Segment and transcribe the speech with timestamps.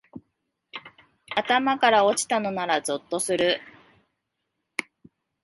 [1.35, 3.61] 頭から落ちたのならゾッとする